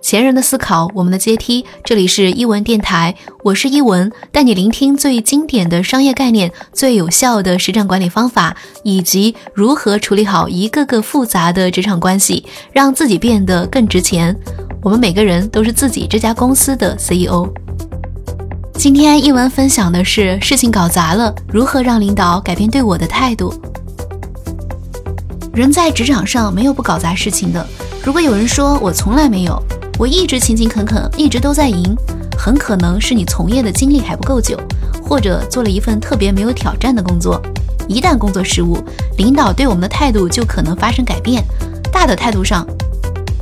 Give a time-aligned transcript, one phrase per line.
[0.00, 1.64] 前人的思考，我们的阶梯。
[1.84, 14.34] 这里是一文电台，我是一文，带你聆听最经典的商业概念、最有效的实战管理方法，以及如何处理好一个个复杂的职场关系，让自己变得更值钱。
[14.82, 17.48] 我们每个人都是自己这家公司的 CEO。
[18.74, 23.52] 今天一文分享的是事情搞砸了，如何让领导改变对我的态度。
[25.52, 27.66] 人在职场上没有不搞砸事情的。
[28.04, 29.60] 如果有人说我从来没有。
[29.98, 31.92] 我一直勤勤恳恳，一直都在赢，
[32.38, 34.56] 很可能是你从业的经历还不够久，
[35.02, 37.42] 或者做了一份特别没有挑战的工作。
[37.88, 38.78] 一旦工作失误，
[39.16, 41.42] 领导对我们的态度就可能发生改变。
[41.90, 42.64] 大的态度上，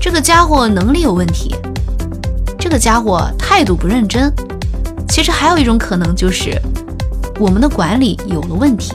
[0.00, 1.54] 这个家伙能力有问题，
[2.58, 4.32] 这个家伙态度不认真。
[5.10, 6.58] 其实还有一种可能就是，
[7.38, 8.94] 我们的管理有了问题。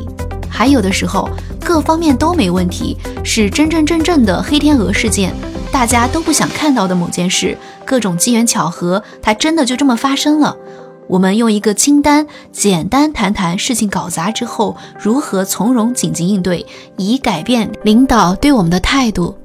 [0.50, 1.30] 还有的时候，
[1.64, 5.32] 各方面都没问题，是真真正正的黑天鹅事件。
[5.72, 10.56] 大家都不想看到的某件事，各种机缘巧合，它真的就这么发生了。
[11.08, 16.66] 我们用一个清单，简单谈谈事情搞砸之后如何从容紧急应对，
[16.98, 19.36] 以改变领导对我们的态度。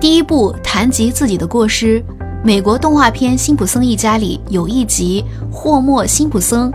[0.00, 2.02] 第一步，谈及自己的过失。
[2.42, 6.72] 美国动画片《辛普森一家》里有一集，霍莫·辛普森。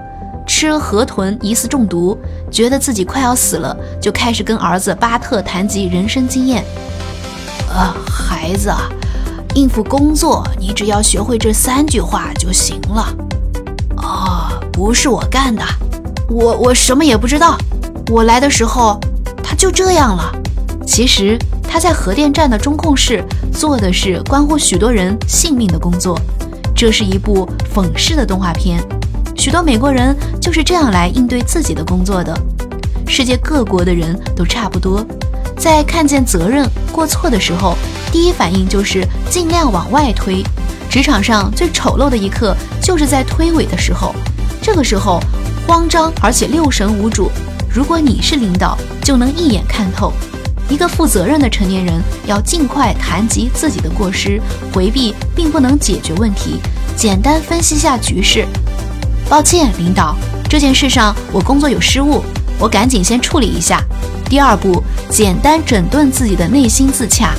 [0.47, 2.17] 吃河豚疑似中毒，
[2.51, 6.63] 觉得自己快要死了，就开始跟儿子巴特谈及人生经验。
[7.73, 8.89] 呃，孩子啊，
[9.55, 13.15] 应付工作，你只要学会这三句话就行了。
[13.95, 15.63] 啊，不是我干的，
[16.27, 17.57] 我我什么也不知道。
[18.11, 18.99] 我来的时候，
[19.41, 20.31] 他就这样了。
[20.85, 26.19] 其实他在核电站的中控室做的是关乎许多人性命的工作。
[26.75, 28.83] 这是一部讽刺的动画片。
[29.41, 32.31] 许多美国人就是这样来应对自己的工作的。
[33.07, 35.03] 世界各国的人都差不多，
[35.57, 37.75] 在看见责任过错的时候，
[38.11, 40.43] 第一反应就是尽量往外推。
[40.91, 44.13] 职场上最丑陋的一刻，就是在推诿的时候。
[44.61, 45.19] 这个时候
[45.67, 47.31] 慌张而且六神无主。
[47.67, 50.13] 如果你是领导，就能一眼看透。
[50.69, 54.39] 一个负责任的成年人要尽快谈及自己的过失，
[54.71, 56.61] 回避并不能解决问题。
[56.95, 58.45] 简单分析下局势。
[59.31, 60.13] 抱歉，领导，
[60.49, 62.21] 这件事上我工作有失误，
[62.59, 63.81] 我赶紧先处理一下。
[64.25, 67.33] 第二步，简单整顿自己的内心自洽，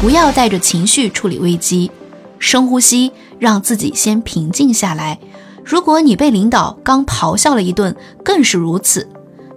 [0.00, 1.90] 不要带着情绪处理危机，
[2.38, 3.10] 深呼吸，
[3.40, 5.18] 让自己先平静下来。
[5.64, 9.08] 如果你被领导刚咆哮了一顿，更是如此。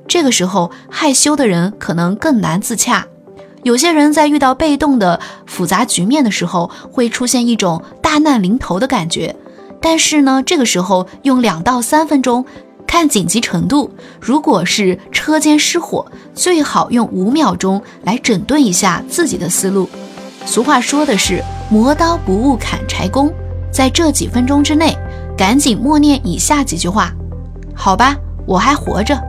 [0.07, 3.05] 这个时候，害羞的人可能更难自洽。
[3.61, 9.35] 有些人在遇到被动的复杂局面的时候，会出现一种大难临头的感觉。
[9.83, 12.45] 但是呢，这个时候用两到三分钟
[12.87, 13.91] 看紧急程度。
[14.21, 19.89] 如果是车间失火，最好用五秒钟来整顿一下自己的思路。
[20.45, 23.29] 俗话说的是“磨刀不误砍柴工”，
[23.71, 24.97] 在这几分钟之内，
[25.37, 27.11] 赶紧默念以下几句话：
[27.75, 29.21] 好吧，我还活着，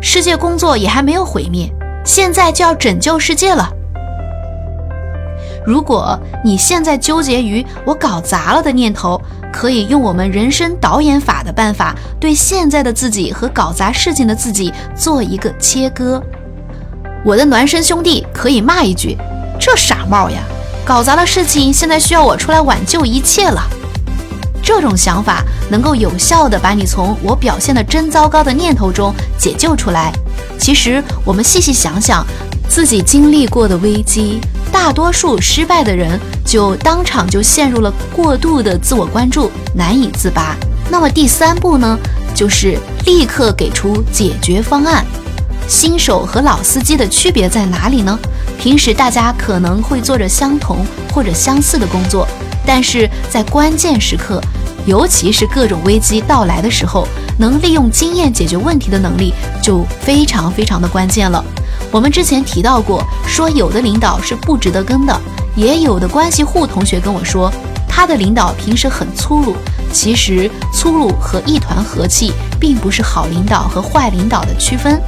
[0.00, 1.70] 世界工作也还没有毁灭，
[2.06, 3.70] 现在就要拯救世界了。
[5.66, 9.20] 如果你现在纠结于我搞砸了的念头，
[9.52, 16.22] 可以用我们人生导演法的办法，对现在的自己和搞砸事情的自己做一个切割。
[17.24, 19.16] 我的孪生兄弟可以骂一句
[19.58, 20.40] ：“这傻帽呀，
[20.84, 23.62] 搞砸了事情，现在需要我出来挽救一切了。”
[24.62, 30.12] 这种想法能够有效的把你从我表现的真糟糕的念头中解救出来。
[30.58, 32.26] 其实我们细细想想，
[32.68, 34.40] 自己经历过的危机。
[34.70, 40.56] 大多数失败的人就当场就陷入了过度的自我关注，难以自拔。
[40.90, 41.98] 那么第三步呢，
[42.34, 45.04] 就是立刻给出解决方案。
[45.68, 48.18] 新手和老司机的区别在哪里呢？
[48.58, 50.78] 平时大家可能会做着相同
[51.12, 52.26] 或者相似的工作，
[52.64, 54.40] 但是在关键时刻，
[54.86, 57.06] 尤其是各种危机到来的时候，
[57.38, 61.44] 能利用经验解决问题的能力就非常非常的关键了。
[61.90, 65.20] 我们之前提到过，说有的领导是不值得跟的，
[65.58, 67.52] 也有的关系户同学跟我说，
[67.88, 69.56] 他的领导平时很粗鲁。
[69.92, 75.02] 其实粗鲁和一团和气，并不是好领导和坏领导的区分。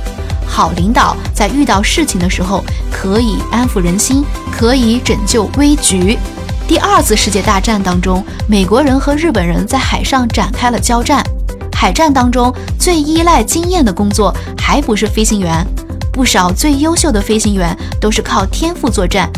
[0.44, 6.18] 好领导在遇到事情的时候，可以安抚人心，可以拯救危局。
[6.66, 11.24] 第二次世界大战当中，美国人和日本人在海上展开了交战。
[11.72, 15.64] 海战当中最依赖经验的工作，还不是飞行员。
[16.12, 19.30] 不少最优秀的飞行员都是靠天赋作战，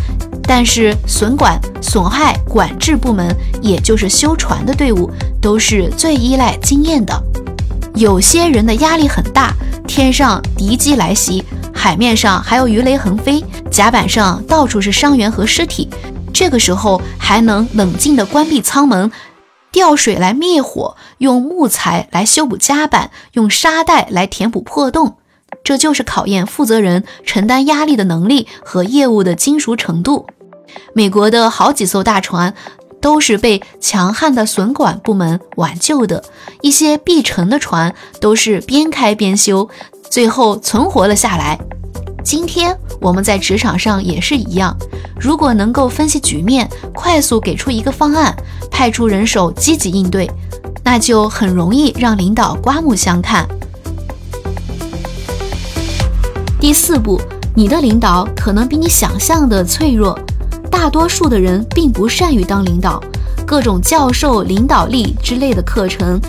[0.44, 5.11] 但是损管、损害管制部门，也就是修船的队伍，
[5.41, 7.23] 都是最依赖经验的。
[7.94, 9.55] 有些人的压力很大，
[9.87, 11.44] 天上敌机来袭，
[11.75, 15.89] 海面上还有鱼雷横飞，甲板上到处是伤员和尸体。
[16.33, 19.12] 这个时候还能冷静地关闭舱门，
[19.71, 25.17] 吊水来灭火，用木材来修补甲板，用沙袋来填补破洞。
[25.64, 30.26] 这就是考验负责人承担压力的能力和业务的精熟程度。
[30.94, 32.54] 美国的好几艘大船
[33.00, 36.25] 都是被强悍的损管部门挽救的，
[36.60, 39.69] 一些必沉的船都是边开边修，
[40.08, 41.58] 最后存活了下来。
[42.25, 44.76] 今天我们在职场上也是一样，
[45.19, 48.34] 如果能够分析局面，快速给出一个方案，
[48.70, 50.31] 派出人手积极应对，
[50.84, 53.46] 那就很容易让领导刮目相看。
[56.62, 57.20] 第四步，
[57.56, 60.17] 你的领导可能比你想象的脆弱。
[60.70, 63.03] 大多数的人并不善于当领导，
[63.44, 66.20] 各种教授领导力之类的课程，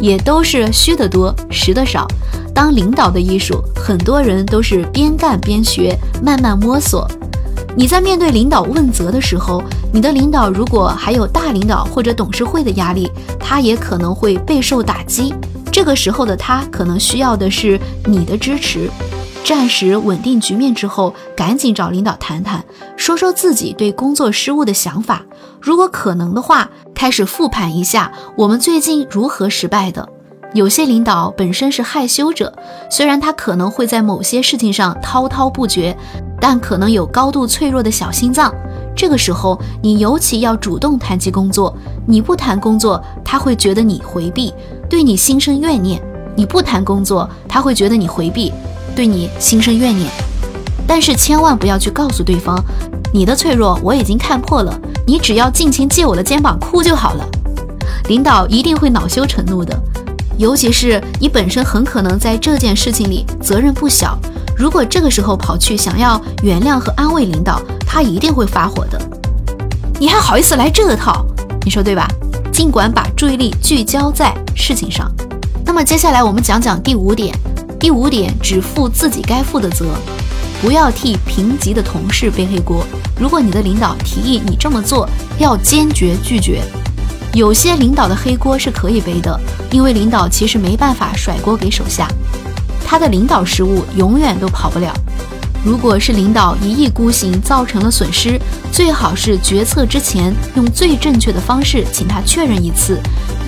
[0.00, 2.04] 也都是虚的多，实的少。
[2.52, 7.08] 当领导的艺术，很多人都是边干边学，慢慢摸索。
[7.76, 9.62] 你在面对领导问责的时候，
[9.92, 13.08] 你的领导如果还有大领导或者董事会的压力，
[13.38, 15.32] 他也可能会备受打击。
[15.70, 18.90] 这个时候的他，可能需要的是你的支持。
[19.46, 22.64] 暂时稳定局面之后，赶紧找领导谈谈，
[22.96, 25.22] 说说自己对工作失误的想法。
[25.60, 30.08] 如果可能的话，开始复盘一下我们最近如何失败的。
[30.52, 32.52] 有些领导本身是害羞者，
[32.90, 35.96] 虽然他可能会在某些事情上滔滔不绝，
[36.40, 38.52] 但可能有高度脆弱的小心脏。
[38.96, 41.72] 这个时候，你尤其要主动谈及工作。
[42.04, 44.52] 你不谈工作，他会觉得你回避，
[44.90, 46.00] 对你心生怨念；
[46.34, 48.52] 你不谈工作，他会觉得你回避。
[48.96, 50.10] 对你心生怨念，
[50.86, 52.58] 但是千万不要去告诉对方，
[53.12, 54.74] 你的脆弱我已经看破了，
[55.06, 57.28] 你只要尽情借我的肩膀哭就好了。
[58.08, 59.78] 领导一定会恼羞成怒的，
[60.38, 64.18] 尤其是你本身很可能在这件事情里责任不小。
[64.56, 68.98] 如果这个时候跑去想要原谅和安慰领导，他一定会发火的。
[70.00, 71.26] 你还好意思来这套？
[71.66, 72.08] 你说对吧？
[72.50, 75.12] 尽管把注意力聚焦在事情上。
[75.66, 77.38] 那么接下来我们讲讲第五点。
[77.78, 79.94] 第五点，只负自己该负的责，
[80.62, 82.84] 不要替平级的同事背黑锅。
[83.20, 85.08] 如果你的领导提议你这么做，
[85.38, 86.62] 要坚决拒绝。
[87.34, 89.38] 有些领导的黑锅是可以背的，
[89.70, 92.08] 因为领导其实没办法甩锅给手下，
[92.84, 94.92] 他的领导失误永远都跑不了。
[95.66, 98.40] 如果是领导一意孤行造成了损失，
[98.70, 103.00] 最好是决策之前用最正确的方式请他确认一次。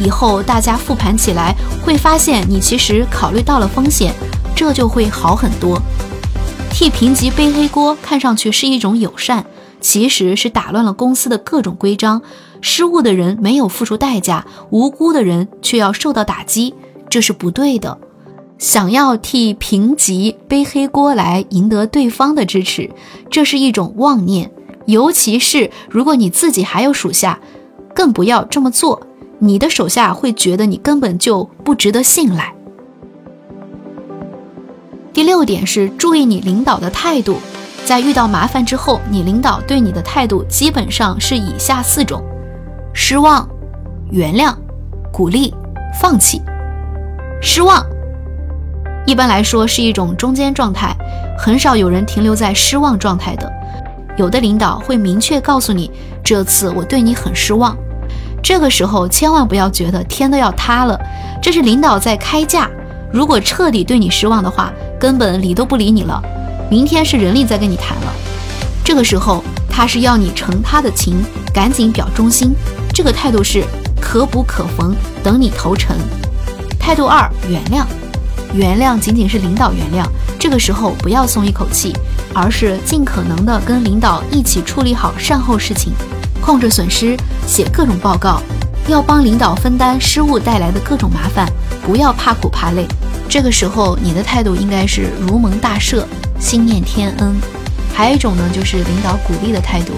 [0.04, 4.12] 以后大家复盘起来，会发现你其实考虑到了风险，
[4.52, 5.80] 这就会好很多。
[6.72, 9.46] 替评级背黑锅，看上去是一种友善，
[9.80, 12.20] 其实是打乱了公司的各种规章。
[12.60, 16.74] 失误的人没有付出代价，无辜的人却要受到打击，
[17.08, 17.96] 这是不对的。
[18.58, 22.90] 想要替评级背黑锅来赢得对方的支持，
[23.30, 24.50] 这是一种妄念。
[24.86, 27.38] 尤其是如果你自己还有属下，
[27.94, 29.00] 更不要这么做。
[29.38, 32.52] 你的手下会觉得你根本就不值得信赖。
[35.12, 37.36] 第六点是注意你领导的态度，
[37.84, 42.20] 在遇到麻烦之后，你领导对你的态度基本上是以下四种：
[42.92, 43.48] 失望、
[44.10, 44.52] 原谅、
[45.12, 45.54] 鼓励、
[46.00, 46.42] 放弃。
[47.40, 47.84] 失望
[49.08, 50.94] 一般来说是一种中间状态，
[51.38, 53.50] 很少有人停留在失望状态的。
[54.18, 55.90] 有的领导会明确告诉你，
[56.22, 57.74] 这次我对你很失望。
[58.42, 61.00] 这个时候千万不要觉得天都要塌了，
[61.40, 62.68] 这是领导在开价。
[63.10, 66.22] 如果彻底对你失望的话，根本理都不理你了。
[66.70, 68.12] 明天是人力在跟你谈了，
[68.84, 72.54] 这个时候他是要你成他的情，赶紧表忠心。
[72.92, 73.64] 这个态度是
[74.02, 75.96] 可补可缝，等你投诚。
[76.78, 77.86] 态度二，原谅。
[78.54, 80.06] 原谅仅仅是领导原谅，
[80.38, 81.94] 这个时候不要松一口气，
[82.34, 85.92] 而是尽可能的跟领导一起处理好善后事情。
[86.40, 88.40] 控制损失，写各种报告，
[88.86, 91.46] 要帮领导分担失误带来的各种麻烦，
[91.84, 92.86] 不要怕苦怕累。
[93.28, 96.04] 这个时候，你的态度应该是如蒙大赦，
[96.40, 97.36] 心念天恩。
[97.92, 99.92] 还有一种呢，就是领导鼓励的态度，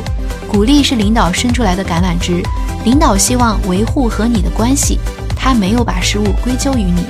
[0.48, 2.42] 鼓励是领导伸出来的橄榄枝，
[2.84, 4.98] 领导希望维护和你的关系，
[5.36, 7.04] 他没有把失误归咎于你。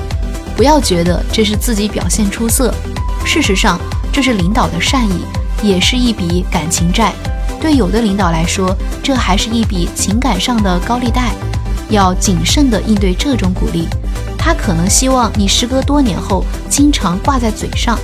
[0.61, 2.71] 不要觉得这是自己表现出色，
[3.25, 3.81] 事实上
[4.13, 5.25] 这是领导的善意，
[5.63, 7.15] 也是一笔感情债。
[7.59, 11.33] 对有的领导来说，这还是一笔情感上的高利贷，
[11.89, 13.89] 要谨慎地应对这种鼓励。
[14.37, 17.99] 他可能希望你时隔多年后经常挂在嘴上，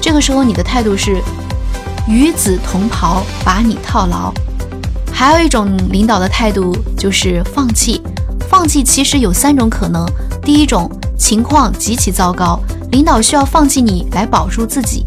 [0.00, 1.20] 这个时候你的态度是
[2.08, 4.32] 与子同袍，把你套牢。
[5.12, 8.00] 还有一种领导的态度就是放弃，
[8.48, 10.06] 放弃其实有三种可能：
[10.42, 10.90] 第一种
[11.22, 12.58] 情况极其糟糕，
[12.90, 15.04] 领导需要放弃你来保住自己；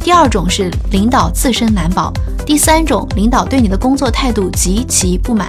[0.00, 2.10] 第二种是领导自身难保；
[2.46, 5.46] 第三种，领导对你的工作态度极其不满。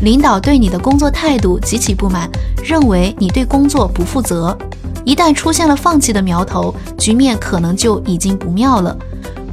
[0.00, 2.30] 领导对你的工作态度极其不满，
[2.64, 4.56] 认为你对工作不负责。
[5.04, 8.96] 一旦出现了放弃的苗头，局面可能就已经不妙了。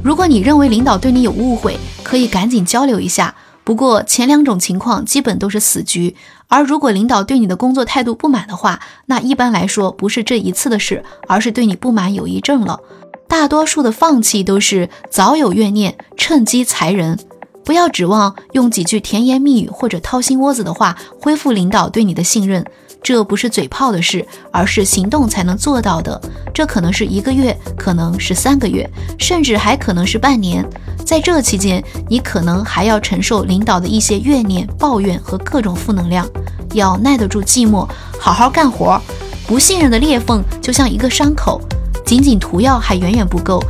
[0.02, 3.34] 如果你认为领导对你有误会，可以赶紧交流一下。
[3.68, 6.16] 不过前两种情况基本都是死局。
[6.46, 12.80] 而如果领导对你的工作态度不满的话，那一般来说不是这一次的事，而是对你不满有一阵了。
[13.28, 17.18] 大多数的放弃都是早有怨念，趁机裁人。
[17.62, 22.64] 不要指望用几句甜言蜜语或者掏心窝子的话恢复领导对你的信任，
[23.02, 26.20] 这不是嘴炮的事，而是行动才能做到的。
[26.52, 28.88] 这可能是一个月，可能是三个月，
[29.18, 30.64] 甚至还可能是半年。
[31.06, 36.28] 在这期间，你可能还要承受领导的一些怨念、抱怨和各种负能量，
[36.74, 37.88] 要耐得住寂寞，
[38.20, 39.00] 好好干活。
[39.46, 41.58] 不信任的裂缝就像一个伤口，
[42.04, 43.62] 仅仅涂药还远远不够，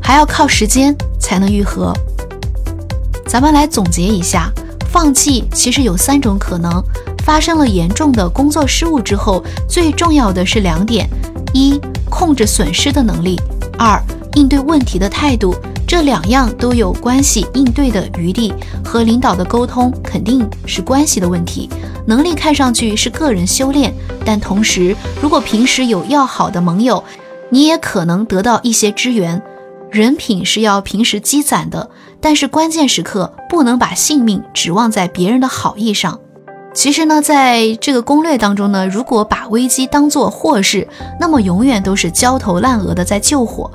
[0.00, 1.92] 还要靠时间才能愈合。
[3.26, 4.50] 咱们来总结一下，
[4.90, 6.82] 放弃其实有三种可能。
[7.26, 11.10] 发生了严重的工作失误之后，最重要的是两点：
[11.52, 13.34] 一、控制损失的能力；
[13.76, 14.00] 二、
[14.36, 15.52] 应对问题的态度。
[15.88, 18.54] 这两样都有关系，应对的余地
[18.84, 21.68] 和领导的沟通肯定是关系的问题。
[22.06, 23.92] 能力看上去是个人修炼，
[24.24, 27.02] 但同时，如果平时有要好的盟友，
[27.50, 29.42] 你也可能得到一些支援。
[29.90, 31.90] 人品是要平时积攒的，
[32.20, 36.20] 但是关键时刻不能把性命指望在别人的好意上。
[36.76, 40.86] 其实呢，在这个攻略当中呢，如果把危机当作祸事，
[41.18, 43.70] 那么永远都是焦头烂额的在救火。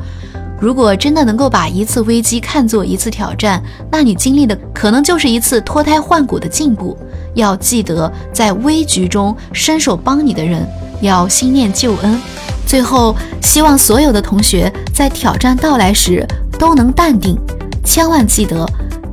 [0.60, 6.96] 如果真的能够把一次危机看作一次挑战，那你经历的可能就是一次脱胎换骨的进步。
[7.34, 10.64] 要记得，在危局中伸手帮你的人，
[11.02, 12.22] 要心念救恩。
[12.68, 16.24] 最后，希望所有的同学在挑战到来时
[16.60, 17.36] 都能淡定，
[17.84, 18.64] 千万记得，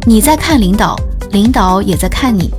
[0.07, 0.95] 你在看领导，
[1.31, 2.51] 领导也在看你。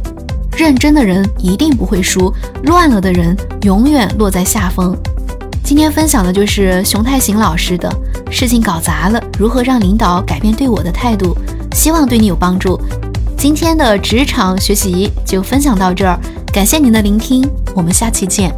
[0.60, 4.94] 认真的人一定不会输，乱了的人永远落在下风。
[5.64, 7.90] 今天分享的就是熊太行老师的
[8.30, 11.34] 事情搞砸了，如何让领导改变对我的态度，
[11.72, 12.78] 希望对你有帮助。
[13.38, 16.20] 今天的职场学习就分享到这儿，
[16.52, 18.54] 感谢您的聆听，我们下期见。